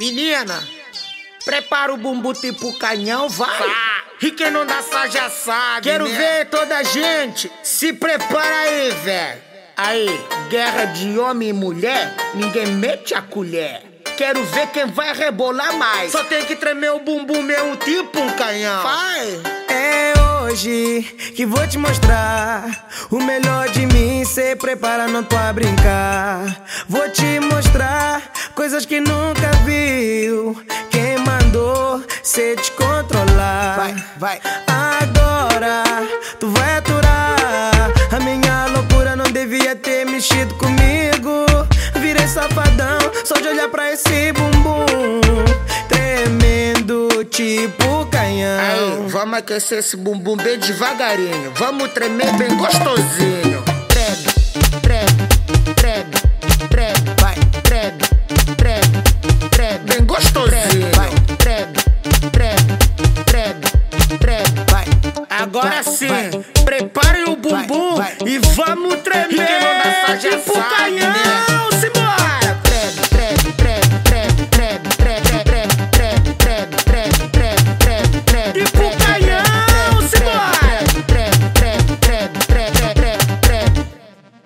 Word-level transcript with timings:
Menina, 0.00 0.66
prepara 1.44 1.92
o 1.92 1.96
bumbum 1.98 2.32
tipo 2.32 2.72
canhão, 2.78 3.28
vai. 3.28 3.70
E 4.22 4.30
quem 4.30 4.50
não 4.50 4.64
dança 4.64 5.06
já 5.10 5.28
sabe. 5.28 5.82
Quero 5.82 6.08
né? 6.08 6.16
ver 6.16 6.46
toda 6.46 6.78
a 6.78 6.82
gente. 6.82 7.52
Se 7.62 7.92
prepara 7.92 8.60
aí, 8.60 8.90
velho. 8.92 9.42
Aí, 9.76 10.20
guerra 10.48 10.86
de 10.86 11.18
homem 11.18 11.50
e 11.50 11.52
mulher, 11.52 12.16
ninguém 12.34 12.68
mete 12.68 13.12
a 13.12 13.20
colher. 13.20 13.82
Quero 14.16 14.42
ver 14.44 14.68
quem 14.68 14.86
vai 14.86 15.12
rebolar 15.12 15.76
mais. 15.76 16.12
Só 16.12 16.24
tem 16.24 16.46
que 16.46 16.56
tremer 16.56 16.92
o 16.92 17.00
bumbum 17.00 17.42
mesmo, 17.42 17.76
tipo 17.76 18.20
um 18.20 18.30
canhão. 18.30 18.82
Vai! 18.82 19.42
É 19.68 20.14
hoje 20.50 21.02
que 21.36 21.44
vou 21.44 21.66
te 21.66 21.76
mostrar 21.76 22.88
o 23.10 23.18
melhor 23.22 23.68
de 23.68 23.84
mim. 23.84 24.24
Cê 24.24 24.56
prepara, 24.56 25.06
não 25.06 25.22
tô 25.22 25.36
a 25.36 25.52
brincar. 25.52 26.64
Vou 26.88 27.08
te 27.10 27.38
mostrar 27.40 28.22
coisas 28.54 28.84
que 28.84 29.00
nunca 29.00 29.50
Quem 30.90 31.18
mandou 31.18 32.02
cê 32.22 32.56
te 32.56 32.70
controlar? 32.72 33.76
Vai, 33.76 33.94
vai. 34.18 34.40
Agora 34.66 35.84
tu 36.38 36.48
vai 36.50 36.76
aturar. 36.76 37.90
A 38.12 38.20
minha 38.20 38.66
loucura 38.66 39.16
não 39.16 39.30
devia 39.30 39.74
ter 39.76 40.04
mexido 40.04 40.54
comigo. 40.54 41.46
Virei 42.00 42.26
safadão 42.26 42.98
só 43.24 43.34
de 43.36 43.48
olhar 43.48 43.68
pra 43.68 43.92
esse 43.92 44.32
bumbum. 44.32 44.84
Tremendo 45.88 47.24
tipo 47.24 48.06
canhão. 48.10 49.02
Aí, 49.04 49.08
vamos 49.08 49.38
aquecer 49.38 49.78
esse 49.78 49.96
bumbum 49.96 50.36
bem 50.36 50.58
devagarinho. 50.58 51.52
Vamos 51.54 51.92
tremer 51.92 52.32
bem 52.36 52.56
gostosinho. 52.56 53.62
Treme, 53.88 54.39
e 68.26 68.38
vamos 68.54 68.96
tremer. 69.02 69.30
E 69.30 70.18
tipo 70.18 70.52
canhão, 70.52 71.10
né? 71.10 71.46
simbora. 71.80 72.60
Treme, 72.62 73.02
treme, 73.08 73.52
treme, 73.54 74.00
treme, 74.04 74.48
treme, 74.48 74.88
treme, 74.94 75.74
treme, 75.90 76.34
treme, 76.36 76.74
treme, 76.84 77.28
treme, 77.30 77.78
treme, 77.80 78.22
treme, 78.26 78.52
Tipo 78.52 78.84
canhão, 78.98 79.42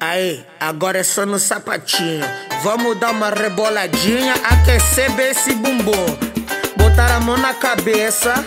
Aí, 0.00 0.46
agora 0.60 0.98
é 0.98 1.02
só 1.02 1.26
no 1.26 1.38
sapatinho. 1.38 2.24
Vamos 2.62 2.98
dar 2.98 3.10
uma 3.10 3.30
reboladinha, 3.30 4.34
aquecer 4.44 5.10
bem 5.12 5.30
esse 5.30 5.54
bumbum. 5.54 6.06
Botar 6.76 7.16
a 7.16 7.20
mão 7.20 7.36
na 7.36 7.52
cabeça 7.54 8.44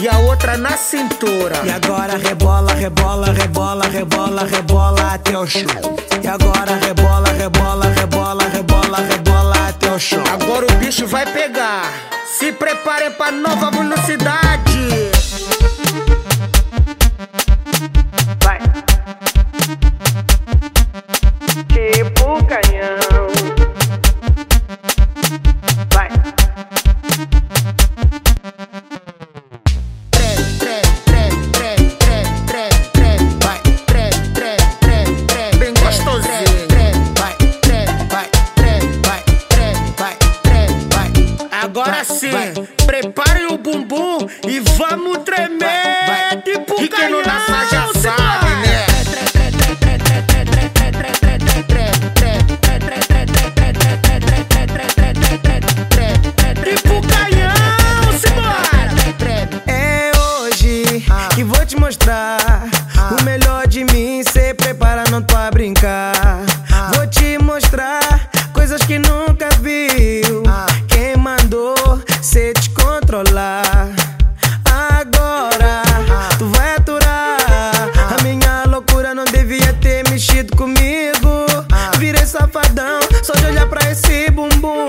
e 0.00 0.08
a 0.08 0.18
outra 0.18 0.56
na 0.56 0.76
cintura. 0.76 1.60
E 1.64 1.70
agora 1.70 2.16
rebola, 2.16 2.72
rebola, 2.72 3.32
rebola, 3.32 3.86
rebola, 3.86 4.44
rebola 4.44 5.14
até 5.14 5.38
o 5.38 5.46
chão. 5.46 5.66
E 6.22 6.26
agora 6.26 6.76
rebola, 6.76 7.28
rebola, 7.32 7.86
rebola, 7.88 8.44
rebola, 8.48 8.98
rebola 8.98 9.68
até 9.68 9.92
o 9.92 9.98
chão. 9.98 10.24
Agora 10.32 10.66
o 10.66 10.74
bicho 10.76 11.06
vai 11.06 11.26
pegar. 11.26 11.84
Se 12.38 12.50
preparem 12.52 13.10
pra 13.12 13.30
nova 13.30 13.70
velocidade. 13.70 14.49
Agora 41.80 42.04
sim, 42.04 42.30
preparem 42.86 43.46
o 43.46 43.56
bumbum 43.58 44.18
e 44.46 44.60
vamos 44.60 45.18
tremer. 45.24 46.42
Tipo 46.44 46.74
esse 84.10 84.30
bumbum 84.30 84.86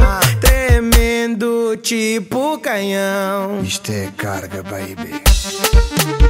ah. 0.00 0.20
tremendo 0.40 1.76
tipo 1.76 2.58
canhão. 2.58 3.60
Isto 3.62 3.92
é 3.92 4.10
carga, 4.16 4.62
baby. 4.62 6.23